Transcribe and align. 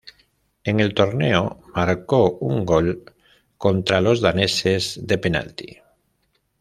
En 0.63 0.79
el 0.79 0.95
torneo 0.95 1.59
marcó 1.75 2.31
un 2.39 2.65
gol 2.65 3.03
contra 3.59 4.01
los 4.01 4.19
daneses 4.19 4.99
de 5.03 5.19
penalti. 5.19 5.77